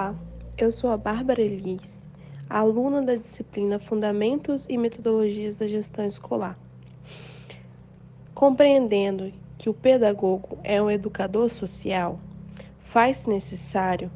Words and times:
Olá, 0.00 0.14
eu 0.56 0.72
sou 0.72 0.90
a 0.90 0.96
Bárbara 0.96 1.42
Elis, 1.42 2.08
aluna 2.48 3.02
da 3.02 3.16
disciplina 3.16 3.78
Fundamentos 3.78 4.64
e 4.66 4.78
Metodologias 4.78 5.56
da 5.56 5.66
Gestão 5.66 6.06
Escolar. 6.06 6.58
Compreendendo 8.34 9.30
que 9.58 9.68
o 9.68 9.74
pedagogo 9.74 10.56
é 10.64 10.80
um 10.80 10.90
educador 10.90 11.50
social, 11.50 12.18
faz 12.78 13.26
necessário 13.26 14.10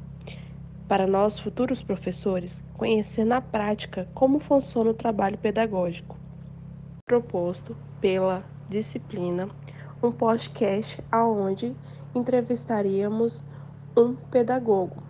para 0.88 1.06
nós 1.06 1.38
futuros 1.38 1.82
professores 1.82 2.64
conhecer 2.78 3.26
na 3.26 3.42
prática 3.42 4.08
como 4.14 4.38
funciona 4.38 4.88
o 4.88 4.94
trabalho 4.94 5.36
pedagógico. 5.36 6.16
Proposto 7.04 7.76
pela 8.00 8.42
disciplina 8.70 9.50
um 10.02 10.10
podcast 10.10 11.04
aonde 11.12 11.76
entrevistaríamos 12.14 13.44
um 13.94 14.14
pedagogo 14.14 15.03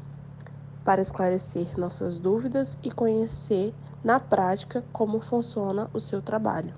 para 0.85 1.01
esclarecer 1.01 1.79
nossas 1.79 2.21
dúvidas 2.21 2.79
e 2.85 2.91
conhecer 2.91 3.75
na 4.05 4.21
prática 4.21 4.85
como 4.93 5.21
funciona 5.21 5.89
o 5.95 5.99
seu 5.99 6.21
trabalho. 6.21 6.75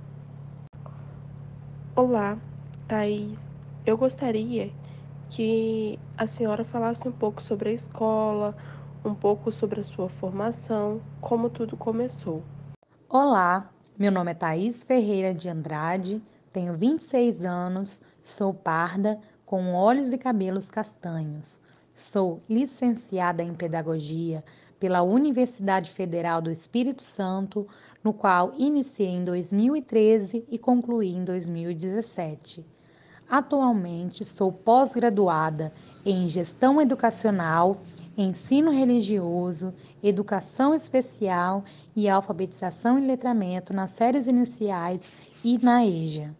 Olá, 1.95 2.38
Thaís. 2.87 3.52
Eu 3.84 3.97
gostaria 3.97 4.73
que 5.28 5.98
a 6.16 6.27
senhora 6.27 6.64
falasse 6.64 7.09
um 7.09 7.12
pouco 7.12 7.42
sobre 7.42 7.70
a 7.70 7.73
escola, 7.73 8.56
um 9.05 9.14
pouco 9.14 9.50
sobre 9.50 9.80
a 9.80 9.83
sua 9.83 10.09
formação, 10.09 11.00
como 11.20 11.50
tudo 11.50 11.77
começou. 11.77 12.42
Olá, 13.09 13.70
meu 13.98 14.12
nome 14.12 14.30
é 14.30 14.34
Thaís 14.34 14.84
Ferreira 14.84 15.34
de 15.34 15.48
Andrade, 15.48 16.23
tenho 16.52 16.77
26 16.77 17.45
anos, 17.45 18.00
sou 18.23 18.52
parda, 18.52 19.19
com 19.45 19.75
olhos 19.75 20.12
e 20.12 20.19
cabelos 20.19 20.70
castanhos. 20.70 21.61
Sou 21.98 22.42
licenciada 22.46 23.42
em 23.42 23.55
Pedagogia 23.55 24.45
pela 24.78 25.00
Universidade 25.00 25.91
Federal 25.91 26.42
do 26.42 26.50
Espírito 26.50 27.02
Santo, 27.02 27.66
no 28.05 28.12
qual 28.12 28.52
iniciei 28.58 29.08
em 29.08 29.22
2013 29.22 30.44
e 30.50 30.58
concluí 30.58 31.17
em 31.17 31.24
2017. 31.24 32.67
Atualmente 33.30 34.27
sou 34.27 34.52
pós-graduada 34.52 35.72
em 36.05 36.28
Gestão 36.28 36.83
Educacional, 36.83 37.80
Ensino 38.14 38.70
Religioso, 38.70 39.72
Educação 40.02 40.74
Especial 40.74 41.64
e 41.97 42.11
Alfabetização 42.11 42.98
e 42.98 43.06
Letramento 43.06 43.72
nas 43.72 43.89
séries 43.89 44.27
iniciais 44.27 45.11
e 45.42 45.56
na 45.56 45.83
EJA. 45.83 46.36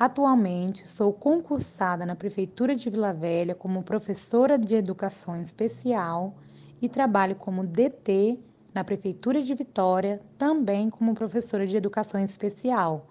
Atualmente, 0.00 0.90
sou 0.90 1.12
concursada 1.12 2.06
na 2.06 2.16
Prefeitura 2.16 2.74
de 2.74 2.88
Vila 2.88 3.12
Velha 3.12 3.54
como 3.54 3.82
professora 3.82 4.58
de 4.58 4.74
Educação 4.74 5.38
Especial 5.38 6.36
e 6.80 6.88
trabalho 6.88 7.36
como 7.36 7.66
DT 7.66 8.40
na 8.72 8.82
Prefeitura 8.82 9.42
de 9.42 9.54
Vitória, 9.54 10.22
também 10.38 10.88
como 10.88 11.14
professora 11.14 11.66
de 11.66 11.76
Educação 11.76 12.18
Especial. 12.24 13.10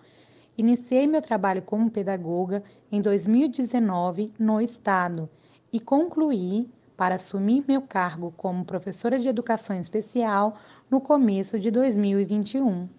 Iniciei 0.58 1.06
meu 1.06 1.22
trabalho 1.22 1.62
como 1.62 1.92
pedagoga 1.92 2.64
em 2.92 3.00
2019 3.00 4.34
no 4.40 4.60
Estado 4.60 5.30
e 5.72 5.80
concluí 5.80 6.72
para 6.98 7.14
assumir 7.14 7.64
meu 7.68 7.84
cargo 7.84 8.34
como 8.36 8.66
professora 8.66 9.20
de 9.20 9.28
Educação 9.28 9.80
Especial 9.80 10.58
no 10.90 11.00
começo 11.00 11.60
de 11.60 11.70
2021. 11.70 12.90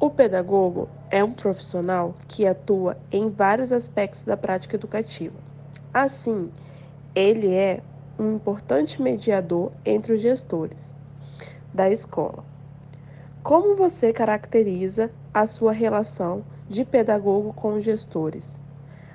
O 0.00 0.10
pedagogo 0.10 0.88
é 1.10 1.24
um 1.24 1.32
profissional 1.32 2.14
que 2.28 2.46
atua 2.46 2.96
em 3.10 3.28
vários 3.28 3.72
aspectos 3.72 4.22
da 4.22 4.36
prática 4.36 4.76
educativa. 4.76 5.34
Assim, 5.92 6.52
ele 7.16 7.52
é 7.52 7.82
um 8.16 8.36
importante 8.36 9.02
mediador 9.02 9.72
entre 9.84 10.12
os 10.12 10.20
gestores 10.20 10.96
da 11.74 11.90
escola. 11.90 12.44
Como 13.42 13.74
você 13.74 14.12
caracteriza 14.12 15.10
a 15.34 15.46
sua 15.46 15.72
relação 15.72 16.44
de 16.68 16.84
pedagogo 16.84 17.52
com 17.52 17.74
os 17.74 17.82
gestores? 17.82 18.60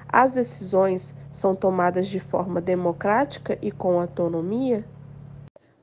As 0.09 0.33
decisões 0.33 1.15
são 1.31 1.55
tomadas 1.55 2.07
de 2.07 2.19
forma 2.19 2.59
democrática 2.59 3.57
e 3.61 3.71
com 3.71 4.01
autonomia? 4.01 4.85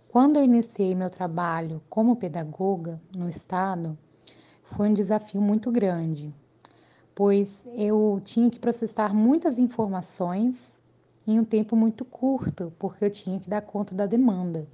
Quando 0.08 0.36
eu 0.36 0.44
iniciei 0.44 0.94
meu 0.94 1.08
trabalho 1.08 1.80
como 1.88 2.16
pedagoga 2.16 3.00
no 3.16 3.30
Estado, 3.30 3.96
foi 4.74 4.88
um 4.88 4.94
desafio 4.94 5.40
muito 5.40 5.70
grande, 5.70 6.34
pois 7.14 7.66
eu 7.74 8.20
tinha 8.24 8.50
que 8.50 8.58
processar 8.58 9.14
muitas 9.14 9.58
informações 9.58 10.80
em 11.26 11.38
um 11.38 11.44
tempo 11.44 11.76
muito 11.76 12.04
curto, 12.04 12.72
porque 12.78 13.04
eu 13.04 13.10
tinha 13.10 13.38
que 13.38 13.48
dar 13.48 13.60
conta 13.62 13.94
da 13.94 14.06
demanda. 14.06 14.66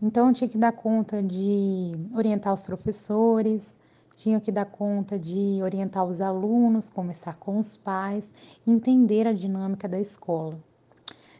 Então, 0.00 0.28
eu 0.28 0.34
tinha 0.34 0.48
que 0.48 0.58
dar 0.58 0.72
conta 0.72 1.22
de 1.22 1.92
orientar 2.14 2.52
os 2.52 2.66
professores, 2.66 3.76
tinha 4.16 4.40
que 4.40 4.50
dar 4.50 4.66
conta 4.66 5.18
de 5.18 5.60
orientar 5.62 6.04
os 6.04 6.20
alunos, 6.20 6.90
conversar 6.90 7.36
com 7.36 7.58
os 7.58 7.76
pais, 7.76 8.32
entender 8.66 9.26
a 9.26 9.32
dinâmica 9.32 9.88
da 9.88 10.00
escola. 10.00 10.58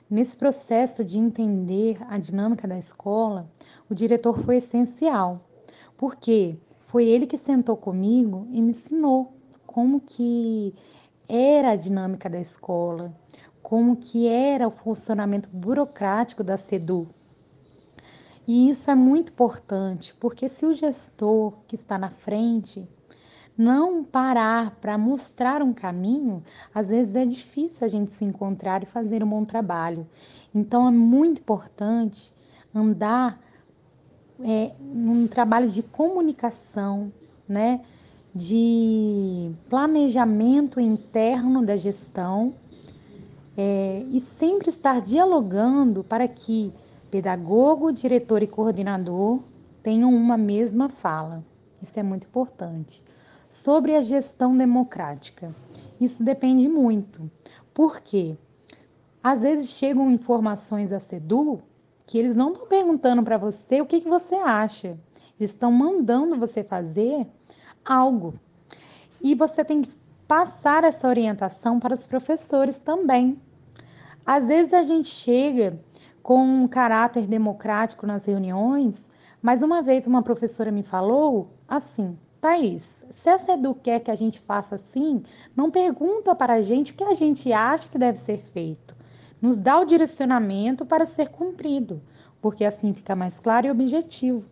Nesse 0.08 0.36
processo 0.36 1.04
de 1.04 1.18
entender 1.18 1.98
a 2.08 2.18
dinâmica 2.18 2.68
da 2.68 2.78
escola, 2.78 3.48
o 3.88 3.94
diretor 3.94 4.38
foi 4.38 4.56
essencial, 4.56 5.40
porque 5.96 6.56
foi 6.92 7.06
ele 7.08 7.26
que 7.26 7.38
sentou 7.38 7.74
comigo 7.74 8.46
e 8.50 8.60
me 8.60 8.68
ensinou 8.68 9.32
como 9.66 9.98
que 9.98 10.74
era 11.26 11.70
a 11.70 11.76
dinâmica 11.76 12.28
da 12.28 12.38
escola, 12.38 13.16
como 13.62 13.96
que 13.96 14.28
era 14.28 14.68
o 14.68 14.70
funcionamento 14.70 15.48
burocrático 15.48 16.44
da 16.44 16.58
SEDU. 16.58 17.08
E 18.46 18.68
isso 18.68 18.90
é 18.90 18.94
muito 18.94 19.32
importante, 19.32 20.14
porque 20.20 20.50
se 20.50 20.66
o 20.66 20.74
gestor 20.74 21.54
que 21.66 21.76
está 21.76 21.96
na 21.96 22.10
frente 22.10 22.86
não 23.56 24.04
parar 24.04 24.72
para 24.78 24.98
mostrar 24.98 25.62
um 25.62 25.72
caminho, 25.72 26.44
às 26.74 26.90
vezes 26.90 27.16
é 27.16 27.24
difícil 27.24 27.86
a 27.86 27.88
gente 27.88 28.12
se 28.12 28.26
encontrar 28.26 28.82
e 28.82 28.86
fazer 28.86 29.24
um 29.24 29.30
bom 29.30 29.46
trabalho. 29.46 30.06
Então 30.54 30.86
é 30.86 30.90
muito 30.90 31.40
importante 31.40 32.34
andar 32.74 33.40
é, 34.40 34.72
um 34.80 35.26
trabalho 35.26 35.68
de 35.68 35.82
comunicação, 35.82 37.12
né, 37.48 37.80
de 38.34 39.50
planejamento 39.68 40.80
interno 40.80 41.64
da 41.64 41.76
gestão 41.76 42.54
é, 43.56 44.04
e 44.10 44.20
sempre 44.20 44.70
estar 44.70 45.00
dialogando 45.00 46.02
para 46.02 46.26
que 46.26 46.72
pedagogo, 47.10 47.92
diretor 47.92 48.42
e 48.42 48.46
coordenador 48.46 49.40
tenham 49.82 50.14
uma 50.14 50.38
mesma 50.38 50.88
fala. 50.88 51.44
Isso 51.80 51.98
é 51.98 52.02
muito 52.02 52.26
importante. 52.26 53.02
Sobre 53.48 53.94
a 53.94 54.00
gestão 54.00 54.56
democrática, 54.56 55.54
isso 56.00 56.24
depende 56.24 56.68
muito. 56.68 57.30
Por 57.74 58.00
quê? 58.00 58.36
Às 59.22 59.42
vezes 59.42 59.70
chegam 59.70 60.10
informações 60.10 60.92
a 60.92 60.98
SEDU 60.98 61.60
que 62.06 62.18
eles 62.18 62.36
não 62.36 62.48
estão 62.48 62.66
perguntando 62.66 63.22
para 63.22 63.38
você 63.38 63.80
o 63.80 63.86
que, 63.86 64.00
que 64.00 64.08
você 64.08 64.34
acha. 64.34 64.98
Eles 65.38 65.50
estão 65.50 65.72
mandando 65.72 66.38
você 66.38 66.62
fazer 66.62 67.26
algo. 67.84 68.34
E 69.20 69.34
você 69.34 69.64
tem 69.64 69.82
que 69.82 69.90
passar 70.26 70.84
essa 70.84 71.08
orientação 71.08 71.78
para 71.78 71.94
os 71.94 72.06
professores 72.06 72.78
também. 72.78 73.40
Às 74.24 74.46
vezes 74.46 74.72
a 74.72 74.82
gente 74.82 75.08
chega 75.08 75.80
com 76.22 76.44
um 76.44 76.68
caráter 76.68 77.26
democrático 77.26 78.06
nas 78.06 78.26
reuniões, 78.26 79.10
mas 79.40 79.62
uma 79.62 79.82
vez 79.82 80.06
uma 80.06 80.22
professora 80.22 80.70
me 80.70 80.82
falou 80.82 81.50
assim: 81.66 82.16
Thaís, 82.40 83.04
se 83.10 83.28
a 83.28 83.38
SEDU 83.38 83.74
quer 83.74 84.00
que 84.00 84.10
a 84.10 84.16
gente 84.16 84.38
faça 84.38 84.76
assim, 84.76 85.22
não 85.56 85.70
pergunta 85.70 86.34
para 86.34 86.54
a 86.54 86.62
gente 86.62 86.92
o 86.92 86.94
que 86.94 87.04
a 87.04 87.14
gente 87.14 87.52
acha 87.52 87.88
que 87.88 87.98
deve 87.98 88.18
ser 88.18 88.38
feito 88.38 89.01
nos 89.42 89.58
dá 89.58 89.80
o 89.80 89.84
direcionamento 89.84 90.86
para 90.86 91.04
ser 91.04 91.30
cumprido, 91.30 92.00
porque 92.40 92.64
assim 92.64 92.94
fica 92.94 93.16
mais 93.16 93.40
claro 93.40 93.66
e 93.66 93.70
objetivo. 93.72 94.46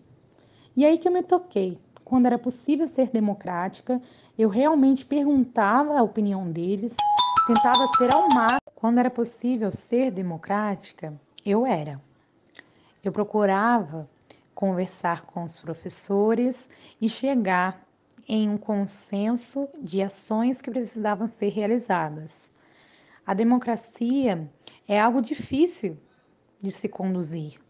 E 0.77 0.85
aí 0.85 0.99
que 0.99 1.07
eu 1.07 1.13
me 1.13 1.23
toquei. 1.23 1.79
Quando 2.05 2.27
era 2.27 2.37
possível 2.37 2.89
ser 2.89 3.11
democrática, 3.11 4.03
eu 4.37 4.49
realmente 4.49 5.07
perguntava 5.07 5.97
a 5.97 6.03
opinião 6.03 6.51
deles, 6.51 6.97
tentava 7.47 7.87
ser 7.97 8.13
ao 8.13 8.29
máximo. 8.29 8.59
Quando 8.75 8.99
era 8.99 9.11
possível 9.11 9.71
ser 9.73 10.11
democrática, 10.11 11.15
eu 11.47 11.65
era. 11.65 12.01
Eu 13.05 13.13
procurava 13.13 14.09
conversar 14.55 15.23
com 15.23 15.45
os 15.45 15.61
professores 15.61 16.69
e 17.01 17.09
chegar 17.09 17.87
em 18.29 18.49
um 18.49 18.59
consenso 18.59 19.69
de 19.81 20.03
ações 20.03 20.61
que 20.61 20.71
precisavam 20.71 21.27
ser 21.27 21.51
realizadas. 21.51 22.50
A 23.27 23.35
democracia 23.35 24.51
é 24.89 25.01
algo 25.01 25.21
difícil 25.21 25.99
de 26.61 26.71
se 26.71 26.89
conduzir, 26.89 27.61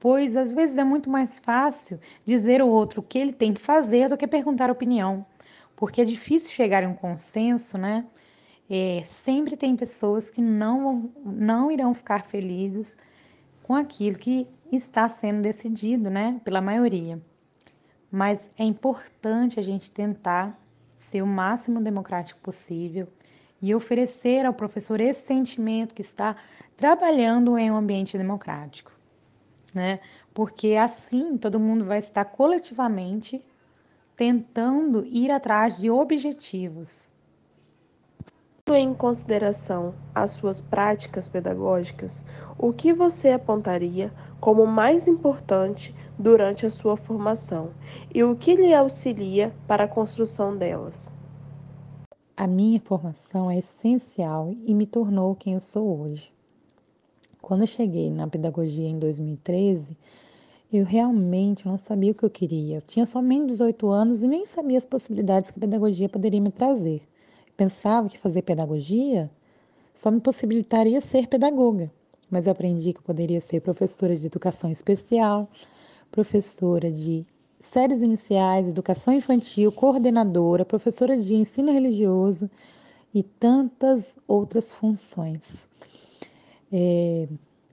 pois 0.00 0.36
às 0.36 0.52
vezes 0.52 0.76
é 0.78 0.84
muito 0.84 1.10
mais 1.10 1.38
fácil 1.38 2.00
dizer 2.24 2.60
ao 2.60 2.68
outro 2.68 3.00
o 3.00 3.02
que 3.04 3.18
ele 3.18 3.32
tem 3.32 3.52
que 3.52 3.60
fazer 3.60 4.08
do 4.08 4.16
que 4.16 4.26
perguntar 4.26 4.70
opinião, 4.70 5.26
porque 5.76 6.00
é 6.00 6.04
difícil 6.04 6.50
chegar 6.50 6.84
a 6.84 6.88
um 6.88 6.94
consenso, 6.94 7.78
né? 7.78 8.06
É, 8.70 9.02
sempre 9.06 9.56
tem 9.56 9.74
pessoas 9.76 10.28
que 10.28 10.42
não, 10.42 11.10
não 11.24 11.70
irão 11.70 11.94
ficar 11.94 12.24
felizes 12.24 12.96
com 13.62 13.74
aquilo 13.74 14.18
que 14.18 14.46
está 14.70 15.08
sendo 15.08 15.40
decidido, 15.40 16.10
né, 16.10 16.40
pela 16.44 16.60
maioria. 16.60 17.20
Mas 18.10 18.40
é 18.58 18.64
importante 18.64 19.58
a 19.58 19.62
gente 19.62 19.90
tentar 19.90 20.58
ser 20.96 21.22
o 21.22 21.26
máximo 21.26 21.80
democrático 21.80 22.40
possível 22.40 23.08
e 23.60 23.74
oferecer 23.74 24.46
ao 24.46 24.52
professor 24.52 25.00
esse 25.00 25.26
sentimento 25.26 25.94
que 25.94 26.02
está 26.02 26.36
trabalhando 26.76 27.58
em 27.58 27.70
um 27.70 27.76
ambiente 27.76 28.16
democrático, 28.16 28.92
né? 29.74 30.00
Porque 30.32 30.74
assim 30.74 31.36
todo 31.36 31.58
mundo 31.58 31.84
vai 31.84 31.98
estar 31.98 32.24
coletivamente 32.24 33.44
tentando 34.16 35.04
ir 35.06 35.30
atrás 35.30 35.76
de 35.78 35.90
objetivos. 35.90 37.12
Em 38.70 38.92
consideração 38.92 39.94
as 40.14 40.32
suas 40.32 40.60
práticas 40.60 41.26
pedagógicas, 41.26 42.24
o 42.58 42.72
que 42.72 42.92
você 42.92 43.30
apontaria 43.30 44.12
como 44.40 44.66
mais 44.66 45.08
importante 45.08 45.94
durante 46.18 46.66
a 46.66 46.70
sua 46.70 46.96
formação 46.96 47.70
e 48.14 48.22
o 48.22 48.36
que 48.36 48.54
lhe 48.54 48.74
auxilia 48.74 49.54
para 49.66 49.84
a 49.84 49.88
construção 49.88 50.56
delas? 50.56 51.10
A 52.40 52.46
minha 52.46 52.78
formação 52.78 53.50
é 53.50 53.58
essencial 53.58 54.54
e 54.64 54.72
me 54.72 54.86
tornou 54.86 55.34
quem 55.34 55.54
eu 55.54 55.60
sou 55.60 56.02
hoje. 56.02 56.32
Quando 57.42 57.62
eu 57.62 57.66
cheguei 57.66 58.12
na 58.12 58.28
pedagogia 58.28 58.86
em 58.86 58.96
2013, 58.96 59.96
eu 60.72 60.84
realmente 60.84 61.66
não 61.66 61.76
sabia 61.76 62.12
o 62.12 62.14
que 62.14 62.24
eu 62.24 62.30
queria. 62.30 62.76
Eu 62.76 62.82
tinha 62.82 63.04
somente 63.06 63.48
18 63.48 63.88
anos 63.88 64.22
e 64.22 64.28
nem 64.28 64.46
sabia 64.46 64.78
as 64.78 64.86
possibilidades 64.86 65.50
que 65.50 65.58
a 65.58 65.62
pedagogia 65.62 66.08
poderia 66.08 66.40
me 66.40 66.52
trazer. 66.52 67.02
Eu 67.44 67.54
pensava 67.56 68.08
que 68.08 68.16
fazer 68.16 68.42
pedagogia 68.42 69.28
só 69.92 70.08
me 70.08 70.20
possibilitaria 70.20 71.00
ser 71.00 71.26
pedagoga, 71.26 71.90
mas 72.30 72.46
eu 72.46 72.52
aprendi 72.52 72.92
que 72.92 73.00
eu 73.00 73.04
poderia 73.04 73.40
ser 73.40 73.62
professora 73.62 74.14
de 74.14 74.28
educação 74.28 74.70
especial, 74.70 75.50
professora 76.12 76.88
de 76.88 77.26
séries 77.58 78.02
iniciais, 78.02 78.68
educação 78.68 79.12
infantil, 79.12 79.72
coordenadora, 79.72 80.64
professora 80.64 81.18
de 81.18 81.34
ensino 81.34 81.72
religioso 81.72 82.50
e 83.12 83.22
tantas 83.22 84.18
outras 84.26 84.72
funções. 84.72 85.68
É, 86.72 87.28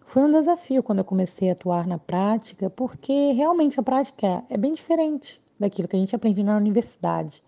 foi 0.05 0.23
um 0.23 0.29
desafio 0.29 0.81
quando 0.81 0.99
eu 0.99 1.05
comecei 1.05 1.49
a 1.49 1.53
atuar 1.53 1.85
na 1.85 1.97
prática, 1.97 2.69
porque 2.69 3.31
realmente 3.33 3.79
a 3.79 3.83
prática 3.83 4.43
é 4.49 4.57
bem 4.57 4.73
diferente 4.73 5.41
daquilo 5.59 5.87
que 5.87 5.95
a 5.95 5.99
gente 5.99 6.15
aprende 6.15 6.43
na 6.43 6.55
universidade. 6.57 7.43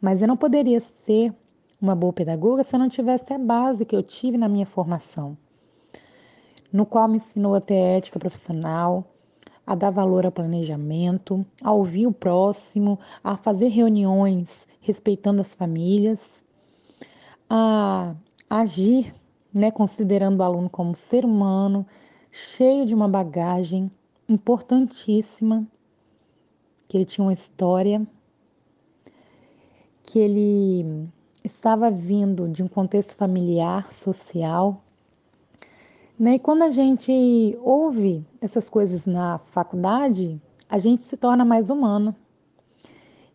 Mas 0.00 0.20
eu 0.20 0.28
não 0.28 0.36
poderia 0.36 0.80
ser 0.80 1.32
uma 1.80 1.94
boa 1.96 2.12
pedagoga 2.12 2.62
se 2.62 2.74
eu 2.74 2.78
não 2.78 2.88
tivesse 2.88 3.32
a 3.32 3.38
base 3.38 3.84
que 3.84 3.96
eu 3.96 4.02
tive 4.02 4.36
na 4.36 4.48
minha 4.48 4.66
formação, 4.66 5.36
no 6.72 6.84
qual 6.84 7.08
me 7.08 7.16
ensinou 7.16 7.54
a 7.54 7.60
ter 7.60 7.74
ética 7.74 8.18
profissional, 8.18 9.04
a 9.70 9.76
dar 9.76 9.90
valor 9.92 10.26
ao 10.26 10.32
planejamento, 10.32 11.46
a 11.62 11.70
ouvir 11.70 12.04
o 12.04 12.12
próximo, 12.12 12.98
a 13.22 13.36
fazer 13.36 13.68
reuniões 13.68 14.66
respeitando 14.80 15.40
as 15.40 15.54
famílias, 15.54 16.44
a 17.48 18.16
agir, 18.50 19.14
né, 19.54 19.70
considerando 19.70 20.40
o 20.40 20.42
aluno 20.42 20.68
como 20.68 20.96
ser 20.96 21.24
humano, 21.24 21.86
cheio 22.32 22.84
de 22.84 22.96
uma 22.96 23.06
bagagem 23.06 23.88
importantíssima, 24.28 25.64
que 26.88 26.96
ele 26.96 27.04
tinha 27.04 27.24
uma 27.24 27.32
história, 27.32 28.04
que 30.02 30.18
ele 30.18 31.08
estava 31.44 31.92
vindo 31.92 32.48
de 32.48 32.64
um 32.64 32.66
contexto 32.66 33.14
familiar, 33.14 33.92
social, 33.92 34.82
né? 36.20 36.34
E 36.34 36.38
quando 36.38 36.62
a 36.62 36.70
gente 36.70 37.58
ouve 37.62 38.22
essas 38.42 38.68
coisas 38.68 39.06
na 39.06 39.38
faculdade, 39.38 40.38
a 40.68 40.76
gente 40.76 41.06
se 41.06 41.16
torna 41.16 41.46
mais 41.46 41.70
humano. 41.70 42.14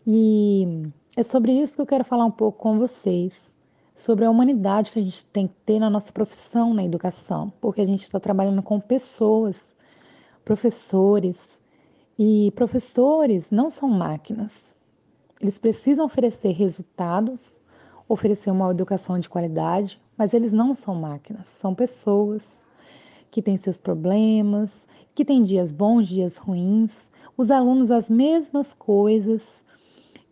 E 0.06 0.84
é 1.18 1.24
sobre 1.24 1.52
isso 1.52 1.78
que 1.78 1.82
eu 1.82 1.88
quero 1.88 2.04
falar 2.04 2.26
um 2.26 2.32
pouco 2.32 2.60
com 2.60 2.78
vocês, 2.78 3.52
sobre 3.96 4.24
a 4.24 4.30
humanidade 4.30 4.92
que 4.92 5.00
a 5.00 5.02
gente 5.02 5.26
tem 5.26 5.48
que 5.48 5.56
ter 5.66 5.80
na 5.80 5.90
nossa 5.90 6.14
profissão 6.14 6.76
na 6.76 6.84
educação, 6.84 7.52
porque 7.60 7.82
a 7.82 7.86
gente 7.86 8.04
está 8.04 8.20
trabalhando 8.20 8.62
com 8.62 8.80
pessoas, 8.80 9.66
professores, 10.44 11.60
e 12.20 12.52
professores 12.52 13.50
não 13.50 13.68
são 13.68 13.90
máquinas. 13.90 14.78
Eles 15.42 15.58
precisam 15.58 16.06
oferecer 16.06 16.52
resultados, 16.52 17.60
oferecer 18.08 18.52
uma 18.52 18.70
educação 18.70 19.18
de 19.18 19.28
qualidade, 19.28 20.00
mas 20.16 20.36
eles 20.36 20.54
não 20.54 20.76
são 20.76 20.94
máquinas, 20.94 21.48
são 21.48 21.74
pessoas 21.74 22.64
que 23.36 23.42
tem 23.42 23.58
seus 23.58 23.78
problemas, 23.78 24.82
que 25.14 25.26
tem 25.26 25.42
dias 25.42 25.70
bons, 25.70 26.08
dias 26.08 26.38
ruins, 26.38 27.12
os 27.38 27.52
alunos 27.52 27.92
as 27.92 28.10
mesmas 28.10 28.74
coisas. 28.74 29.42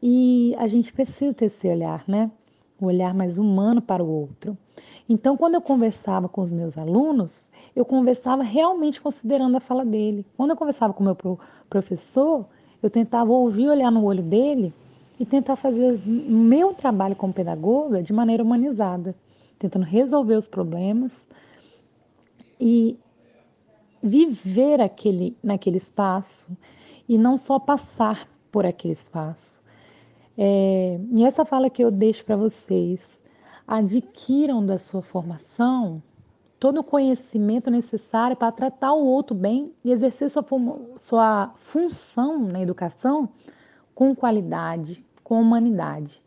E 0.01 0.55
a 0.57 0.67
gente 0.67 0.93
precisa 0.93 1.33
ter 1.33 1.45
esse 1.45 1.67
olhar, 1.67 2.05
né? 2.07 2.31
O 2.79 2.85
olhar 2.85 3.13
mais 3.13 3.37
humano 3.37 3.81
para 3.81 4.01
o 4.01 4.09
outro. 4.09 4.57
Então, 5.09 5.35
quando 5.35 5.55
eu 5.55 5.61
conversava 5.61 6.29
com 6.29 6.41
os 6.41 6.53
meus 6.53 6.77
alunos, 6.77 7.51
eu 7.75 7.83
conversava 7.83 8.41
realmente 8.41 9.01
considerando 9.01 9.57
a 9.57 9.59
fala 9.59 9.83
dele. 9.83 10.25
Quando 10.37 10.51
eu 10.51 10.55
conversava 10.55 10.93
com 10.93 11.03
o 11.03 11.05
meu 11.05 11.37
professor, 11.69 12.45
eu 12.81 12.89
tentava 12.89 13.33
ouvir, 13.33 13.67
olhar 13.67 13.91
no 13.91 14.05
olho 14.05 14.23
dele 14.23 14.73
e 15.19 15.25
tentar 15.25 15.57
fazer 15.57 15.93
o 16.07 16.31
meu 16.31 16.73
trabalho 16.73 17.17
como 17.17 17.33
pedagoga 17.33 18.01
de 18.01 18.13
maneira 18.13 18.41
humanizada, 18.41 19.13
tentando 19.59 19.83
resolver 19.83 20.37
os 20.37 20.47
problemas 20.47 21.27
e 22.65 22.97
viver 24.01 24.79
aquele, 24.79 25.35
naquele 25.43 25.75
espaço 25.75 26.55
e 27.09 27.17
não 27.17 27.37
só 27.37 27.59
passar 27.59 28.25
por 28.49 28.65
aquele 28.65 28.93
espaço. 28.93 29.61
É, 30.37 30.97
e 31.13 31.25
essa 31.25 31.43
fala 31.43 31.69
que 31.69 31.83
eu 31.83 31.91
deixo 31.91 32.23
para 32.23 32.37
vocês: 32.37 33.21
adquiram 33.67 34.65
da 34.65 34.79
sua 34.79 35.01
formação 35.01 36.01
todo 36.57 36.79
o 36.79 36.83
conhecimento 36.85 37.69
necessário 37.69 38.37
para 38.37 38.49
tratar 38.49 38.93
o 38.93 39.05
outro 39.05 39.35
bem 39.35 39.73
e 39.83 39.91
exercer 39.91 40.29
sua, 40.29 40.45
sua 41.01 41.53
função 41.57 42.39
na 42.39 42.61
educação 42.61 43.27
com 43.93 44.15
qualidade, 44.15 45.05
com 45.21 45.41
humanidade. 45.41 46.23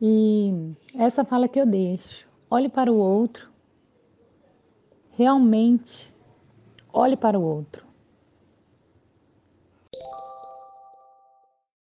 E 0.00 0.72
essa 0.94 1.24
fala 1.24 1.48
que 1.48 1.60
eu 1.60 1.66
deixo: 1.66 2.28
olhe 2.48 2.68
para 2.68 2.92
o 2.92 2.96
outro 2.96 3.57
realmente 5.18 6.14
olhe 6.92 7.16
para 7.16 7.36
o 7.36 7.42
outro. 7.42 7.87